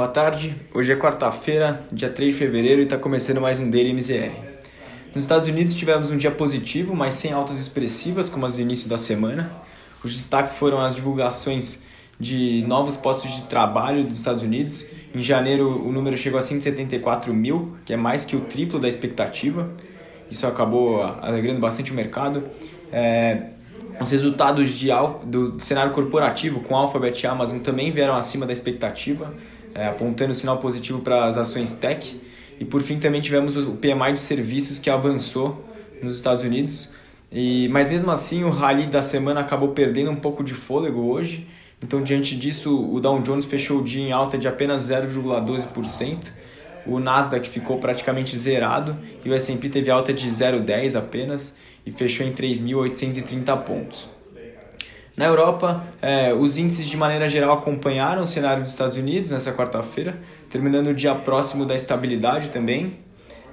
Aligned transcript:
Boa 0.00 0.08
tarde, 0.08 0.56
hoje 0.72 0.90
é 0.90 0.96
quarta-feira, 0.96 1.84
dia 1.92 2.08
3 2.08 2.32
de 2.32 2.38
fevereiro 2.38 2.80
e 2.80 2.84
está 2.84 2.96
começando 2.96 3.38
mais 3.38 3.60
um 3.60 3.68
Daily 3.68 3.90
MZR. 3.90 4.32
Nos 5.14 5.24
Estados 5.24 5.46
Unidos 5.46 5.74
tivemos 5.74 6.10
um 6.10 6.16
dia 6.16 6.30
positivo, 6.30 6.96
mas 6.96 7.12
sem 7.12 7.34
altas 7.34 7.60
expressivas 7.60 8.30
como 8.30 8.46
as 8.46 8.54
do 8.54 8.62
início 8.62 8.88
da 8.88 8.96
semana. 8.96 9.50
Os 10.02 10.12
destaques 10.14 10.54
foram 10.54 10.80
as 10.80 10.94
divulgações 10.94 11.82
de 12.18 12.64
novos 12.66 12.96
postos 12.96 13.30
de 13.30 13.42
trabalho 13.42 14.04
dos 14.04 14.20
Estados 14.20 14.42
Unidos. 14.42 14.86
Em 15.14 15.20
janeiro 15.20 15.68
o 15.86 15.92
número 15.92 16.16
chegou 16.16 16.38
a 16.38 16.42
174 16.42 17.34
mil, 17.34 17.76
que 17.84 17.92
é 17.92 17.96
mais 17.98 18.24
que 18.24 18.34
o 18.34 18.40
triplo 18.40 18.80
da 18.80 18.88
expectativa. 18.88 19.70
Isso 20.30 20.46
acabou 20.46 21.02
alegrando 21.02 21.60
bastante 21.60 21.92
o 21.92 21.94
mercado. 21.94 22.44
É, 22.90 23.48
os 24.00 24.10
resultados 24.10 24.70
de, 24.70 24.88
do 25.26 25.62
cenário 25.62 25.92
corporativo 25.92 26.60
com 26.60 26.74
Alphabet 26.74 27.22
e 27.22 27.26
Amazon 27.26 27.58
também 27.58 27.90
vieram 27.90 28.16
acima 28.16 28.46
da 28.46 28.52
expectativa, 28.54 29.34
é, 29.74 29.86
apontando 29.86 30.34
sinal 30.34 30.58
positivo 30.58 31.00
para 31.00 31.26
as 31.26 31.36
ações 31.36 31.74
tech. 31.74 32.20
E 32.58 32.64
por 32.64 32.82
fim 32.82 32.98
também 32.98 33.20
tivemos 33.20 33.56
o 33.56 33.72
PMI 33.72 34.14
de 34.14 34.20
serviços 34.20 34.78
que 34.78 34.90
avançou 34.90 35.64
nos 36.02 36.16
Estados 36.16 36.44
Unidos. 36.44 36.92
E, 37.32 37.68
mas 37.68 37.90
mesmo 37.90 38.10
assim 38.10 38.44
o 38.44 38.50
rally 38.50 38.86
da 38.86 39.02
semana 39.02 39.40
acabou 39.40 39.68
perdendo 39.70 40.10
um 40.10 40.16
pouco 40.16 40.42
de 40.44 40.54
fôlego 40.54 41.00
hoje. 41.00 41.46
Então 41.82 42.02
diante 42.02 42.36
disso 42.36 42.78
o 42.92 43.00
Dow 43.00 43.20
Jones 43.22 43.46
fechou 43.46 43.78
o 43.78 43.84
dia 43.84 44.02
em 44.02 44.12
alta 44.12 44.36
de 44.36 44.46
apenas 44.46 44.90
0,12%. 44.90 46.18
O 46.86 46.98
Nasdaq 46.98 47.48
ficou 47.48 47.78
praticamente 47.78 48.36
zerado 48.36 48.96
e 49.24 49.30
o 49.30 49.34
S&P 49.34 49.68
teve 49.68 49.90
alta 49.90 50.12
de 50.12 50.28
0,10 50.28 50.96
apenas 50.96 51.56
e 51.84 51.90
fechou 51.90 52.26
em 52.26 52.32
3.830 52.32 53.62
pontos. 53.62 54.19
Na 55.20 55.26
Europa, 55.26 55.84
eh, 56.00 56.32
os 56.32 56.56
índices 56.56 56.86
de 56.86 56.96
maneira 56.96 57.28
geral 57.28 57.52
acompanharam 57.52 58.22
o 58.22 58.26
cenário 58.26 58.62
dos 58.62 58.72
Estados 58.72 58.96
Unidos 58.96 59.30
nessa 59.30 59.52
quarta-feira, 59.52 60.18
terminando 60.48 60.86
o 60.86 60.94
dia 60.94 61.14
próximo 61.14 61.66
da 61.66 61.74
estabilidade 61.74 62.48
também. 62.48 62.94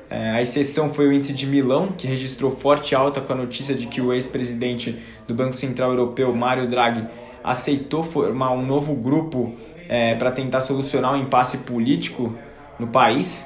Eh, 0.09 0.30
a 0.30 0.42
exceção 0.42 0.94
foi 0.94 1.09
o 1.09 1.12
índice 1.12 1.34
de 1.34 1.46
Milão, 1.46 1.90
que 1.92 2.08
registrou 2.08 2.52
forte 2.52 2.96
alta 2.96 3.20
com 3.20 3.34
a 3.34 3.36
notícia 3.36 3.76
de 3.76 3.86
que 3.86 4.00
o 4.00 4.14
ex-presidente 4.14 4.98
do 5.28 5.36
Banco 5.36 5.56
Central 5.56 5.90
Europeu, 5.90 6.34
Mário 6.34 6.70
Draghi, 6.70 7.06
aceitou 7.44 8.02
formar 8.02 8.52
um 8.52 8.66
novo 8.66 8.96
grupo 8.96 9.54
eh, 9.90 10.16
para 10.16 10.31
tentar 10.31 10.62
solucionar 10.62 11.16
o 11.16 11.18
impasse 11.18 11.58
político 11.58 12.34
no 12.80 12.88
país. 12.88 13.46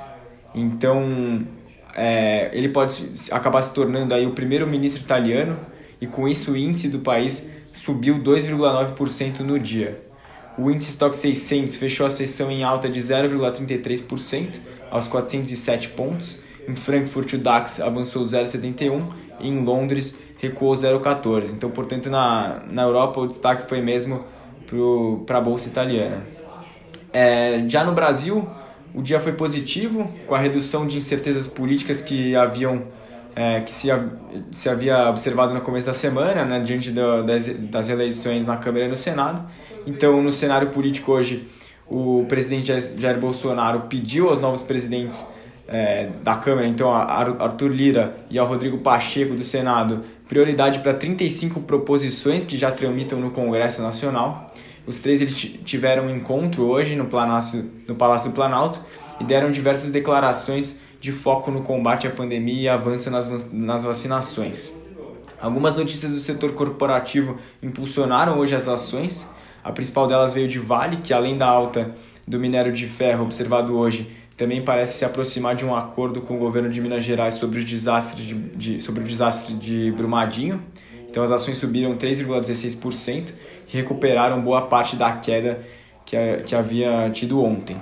Então, 0.54 1.42
é, 1.96 2.52
ele 2.56 2.70
pode 2.70 3.04
acabar 3.32 3.64
se 3.64 3.74
tornando 3.74 4.14
aí 4.14 4.28
o 4.28 4.34
primeiro 4.34 4.68
ministro 4.68 5.02
italiano 5.02 5.58
e 6.00 6.06
com 6.06 6.28
isso 6.28 6.52
o 6.52 6.58
índice 6.58 6.88
do 6.88 7.00
país 7.00 7.50
subiu 7.74 8.20
2,9% 8.20 9.40
no 9.40 9.60
dia. 9.60 10.04
O 10.58 10.70
índice 10.70 10.92
Stock 10.92 11.16
600 11.16 11.76
fechou 11.76 12.06
a 12.06 12.10
sessão 12.10 12.52
em 12.52 12.64
alta 12.64 12.90
de 12.90 13.00
0,33% 13.00 14.60
aos 14.90 15.08
407 15.08 15.90
pontos. 15.90 16.38
Em 16.68 16.76
Frankfurt 16.76 17.34
o 17.34 17.38
DAX 17.38 17.80
avançou 17.80 18.24
0,71 18.24 19.02
e 19.40 19.48
em 19.48 19.64
Londres 19.64 20.22
recuou 20.40 20.74
0,14. 20.74 21.46
Então, 21.52 21.70
portanto, 21.70 22.10
na, 22.10 22.62
na 22.70 22.84
Europa 22.84 23.22
o 23.22 23.28
destaque 23.28 23.68
foi 23.70 23.82
mesmo 23.82 24.24
para 25.26 25.38
a 25.38 25.42
bolsa 25.42 25.68
italiana. 25.68 26.26
É, 27.14 27.66
já 27.68 27.84
no 27.84 27.94
Brasil, 27.94 28.48
o 28.94 29.02
dia 29.02 29.20
foi 29.20 29.34
positivo, 29.34 30.10
com 30.28 30.36
a 30.36 30.40
redução 30.40 30.88
de 30.88 30.98
incertezas 30.98 31.48
políticas 31.48 32.02
que 32.02 32.36
haviam 32.36 32.84
é, 33.36 33.62
que 33.62 33.72
se, 33.72 33.90
se 34.52 34.70
havia 34.70 35.10
observado 35.10 35.54
no 35.54 35.62
começo 35.62 35.88
da 35.88 35.94
semana, 35.94 36.44
né, 36.46 36.60
diante 36.60 36.92
do, 36.92 37.24
das, 37.24 37.48
das 37.48 37.90
eleições 37.90 38.46
na 38.46 38.58
Câmara 38.58 38.86
e 38.86 38.88
no 38.88 38.98
Senado. 38.98 39.44
Então, 39.86 40.22
no 40.22 40.32
cenário 40.32 40.70
político 40.70 41.12
hoje, 41.12 41.48
o 41.88 42.26
presidente 42.28 42.72
Jair 42.98 43.20
Bolsonaro 43.20 43.82
pediu 43.82 44.30
aos 44.30 44.40
novos 44.40 44.64
presidentes 44.64 45.30
é, 45.68 46.10
da 46.22 46.36
Câmara, 46.36 46.68
então 46.68 46.94
a 46.94 47.04
Arthur 47.04 47.70
Lira 47.70 48.16
e 48.30 48.38
ao 48.38 48.46
Rodrigo 48.48 48.78
Pacheco 48.80 49.36
do 49.36 49.44
Senado, 49.44 50.04
prioridade 50.28 50.80
para 50.80 50.94
35 50.94 51.62
proposições 51.62 52.46
que 52.46 52.58
já 52.58 52.72
tramitam 52.72 53.20
no 53.20 53.32
Congresso 53.32 53.82
Nacional. 53.82 54.54
Os 54.86 55.00
três 55.00 55.22
eles 55.22 55.36
tiveram 55.36 56.06
um 56.06 56.10
encontro 56.10 56.64
hoje 56.64 56.96
no, 56.96 57.04
no 57.04 57.96
Palácio 57.96 58.30
do 58.30 58.34
Planalto 58.34 58.80
e 59.20 59.24
deram 59.24 59.52
diversas 59.52 59.92
declarações 59.92 60.80
de 61.02 61.12
foco 61.12 61.50
no 61.50 61.64
combate 61.64 62.06
à 62.06 62.12
pandemia 62.12 62.62
e 62.62 62.70
avanço 62.70 63.10
nas, 63.10 63.52
nas 63.52 63.84
vacinações. 63.84 64.72
Algumas 65.42 65.76
notícias 65.76 66.12
do 66.12 66.20
setor 66.20 66.54
corporativo 66.54 67.40
impulsionaram 67.62 68.38
hoje 68.38 68.56
as 68.56 68.68
ações. 68.68 69.28
A 69.64 69.72
principal 69.72 70.08
delas 70.08 70.32
veio 70.32 70.48
de 70.48 70.60
Vale, 70.60 70.98
que 70.98 71.12
além 71.12 71.36
da 71.36 71.48
alta 71.48 71.96
do 72.28 72.40
minério 72.40 72.72
de 72.72 72.88
ferro 72.88 73.24
observado 73.24 73.76
hoje, 73.76 74.16
também 74.38 74.64
parece 74.64 75.00
se 75.00 75.04
aproximar 75.04 75.56
de 75.56 75.66
um 75.66 75.76
acordo 75.76 76.22
com 76.22 76.36
o 76.36 76.40
governo 76.40 76.70
de 76.70 76.80
Minas 76.80 77.04
Gerais 77.04 77.34
sobre 77.34 77.62
o 77.62 77.66
desastre 77.66 78.24
de, 78.24 78.34
de 78.36 78.82
sobre 78.82 79.04
o 79.04 79.08
desastre 79.08 79.56
de 79.56 79.92
Brumadinho. 79.92 80.62
Então 81.10 81.24
as 81.24 81.32
ações 81.32 81.58
subiram 81.58 81.98
3,16% 81.98 83.26
recuperaram 83.68 84.42
boa 84.42 84.64
parte 84.64 84.96
da 84.96 85.12
queda 85.14 85.66
que, 86.06 86.16
que 86.46 86.56
havia 86.56 87.10
tido 87.10 87.44
ontem. 87.44 87.78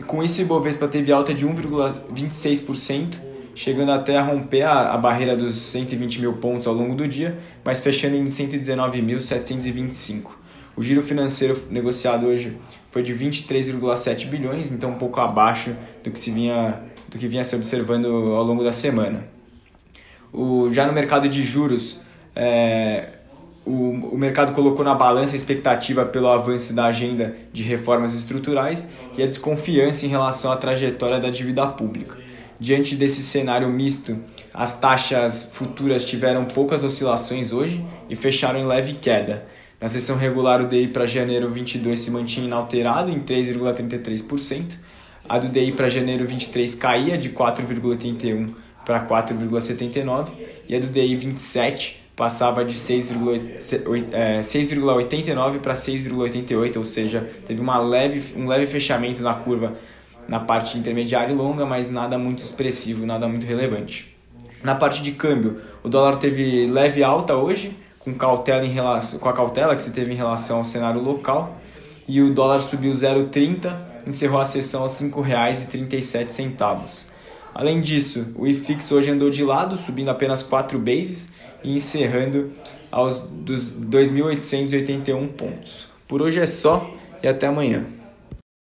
E 0.00 0.04
com 0.04 0.22
isso, 0.22 0.40
o 0.40 0.44
Ibovespa 0.44 0.88
teve 0.88 1.12
alta 1.12 1.34
de 1.34 1.46
1,26%, 1.46 3.14
chegando 3.54 3.92
até 3.92 4.16
a 4.16 4.22
romper 4.22 4.62
a, 4.62 4.94
a 4.94 4.98
barreira 4.98 5.36
dos 5.36 5.56
120 5.56 6.20
mil 6.20 6.34
pontos 6.34 6.66
ao 6.66 6.74
longo 6.74 6.94
do 6.94 7.08
dia, 7.08 7.38
mas 7.64 7.80
fechando 7.80 8.16
em 8.16 8.26
119.725. 8.26 10.30
O 10.76 10.82
giro 10.82 11.02
financeiro 11.02 11.60
negociado 11.70 12.26
hoje 12.26 12.56
foi 12.92 13.02
de 13.02 13.12
23,7 13.12 14.26
bilhões, 14.26 14.70
então 14.70 14.90
um 14.90 14.98
pouco 14.98 15.20
abaixo 15.20 15.74
do 16.04 16.10
que 16.10 16.18
se 16.18 16.30
vinha 16.30 16.82
do 17.08 17.18
que 17.18 17.26
vinha 17.26 17.42
se 17.42 17.56
observando 17.56 18.06
ao 18.06 18.44
longo 18.44 18.62
da 18.62 18.72
semana. 18.72 19.26
O, 20.32 20.70
já 20.72 20.86
no 20.86 20.92
mercado 20.92 21.28
de 21.28 21.42
juros, 21.42 22.00
é, 22.36 23.17
o, 24.18 24.20
mercado 24.20 24.52
colocou 24.52 24.84
na 24.84 24.96
balança 24.96 25.34
a 25.34 25.36
expectativa 25.36 26.04
pelo 26.04 26.26
avanço 26.26 26.74
da 26.74 26.86
agenda 26.86 27.36
de 27.52 27.62
reformas 27.62 28.14
estruturais 28.14 28.90
e 29.16 29.22
a 29.22 29.26
desconfiança 29.26 30.04
em 30.04 30.08
relação 30.08 30.50
à 30.50 30.56
trajetória 30.56 31.20
da 31.20 31.30
dívida 31.30 31.64
pública. 31.68 32.18
Diante 32.58 32.96
desse 32.96 33.22
cenário 33.22 33.68
misto, 33.68 34.18
as 34.52 34.80
taxas 34.80 35.52
futuras 35.54 36.04
tiveram 36.04 36.46
poucas 36.46 36.82
oscilações 36.82 37.52
hoje 37.52 37.84
e 38.10 38.16
fecharam 38.16 38.58
em 38.58 38.66
leve 38.66 38.94
queda. 38.94 39.46
Na 39.80 39.88
sessão 39.88 40.16
regular, 40.16 40.60
o 40.60 40.66
DI 40.66 40.88
para 40.88 41.06
janeiro 41.06 41.48
22 41.48 42.00
se 42.00 42.10
mantinha 42.10 42.46
inalterado 42.46 43.12
em 43.12 43.20
3,33%. 43.20 44.64
A 45.28 45.38
do 45.38 45.48
DI 45.48 45.70
para 45.70 45.88
janeiro 45.88 46.26
23 46.26 46.74
caía 46.74 47.16
de 47.16 47.30
4,81 47.30 48.52
para 48.84 49.06
4,79 49.06 50.30
e 50.68 50.74
a 50.74 50.80
do 50.80 50.88
DI 50.88 51.14
27 51.14 52.07
passava 52.18 52.62
de 52.64 52.74
6,89 52.74 55.60
para 55.60 55.74
6,88, 55.74 56.76
ou 56.76 56.84
seja, 56.84 57.30
teve 57.46 57.60
uma 57.60 57.78
leve, 57.78 58.34
um 58.36 58.48
leve 58.48 58.66
fechamento 58.66 59.22
na 59.22 59.34
curva 59.34 59.74
na 60.26 60.40
parte 60.40 60.76
intermediária 60.76 61.32
e 61.32 61.36
longa, 61.36 61.64
mas 61.64 61.92
nada 61.92 62.18
muito 62.18 62.40
expressivo, 62.40 63.06
nada 63.06 63.28
muito 63.28 63.46
relevante. 63.46 64.12
Na 64.64 64.74
parte 64.74 65.00
de 65.00 65.12
câmbio, 65.12 65.60
o 65.84 65.88
dólar 65.88 66.16
teve 66.16 66.66
leve 66.66 67.04
alta 67.04 67.36
hoje, 67.36 67.70
com, 68.00 68.12
cautela 68.12 68.66
em 68.66 68.70
relação, 68.70 69.20
com 69.20 69.28
a 69.28 69.32
cautela 69.32 69.76
que 69.76 69.82
se 69.82 69.92
teve 69.92 70.12
em 70.12 70.16
relação 70.16 70.58
ao 70.58 70.64
cenário 70.64 71.00
local, 71.00 71.56
e 72.08 72.20
o 72.20 72.34
dólar 72.34 72.58
subiu 72.60 72.90
0,30, 72.92 73.72
encerrou 74.08 74.40
a 74.40 74.44
sessão 74.44 74.82
aos 74.82 75.00
R$ 75.00 75.08
5,37. 75.08 77.07
Além 77.58 77.80
disso, 77.80 78.24
o 78.36 78.46
IFIX 78.46 78.92
hoje 78.92 79.10
andou 79.10 79.28
de 79.30 79.42
lado, 79.42 79.76
subindo 79.76 80.10
apenas 80.10 80.44
4 80.44 80.78
bases, 80.78 81.32
e 81.64 81.74
encerrando 81.74 82.52
aos 82.88 83.22
dos 83.22 83.76
2.881 83.80 85.26
pontos. 85.32 85.88
Por 86.06 86.22
hoje 86.22 86.38
é 86.38 86.46
só 86.46 86.88
e 87.20 87.26
até 87.26 87.48
amanhã. 87.48 87.84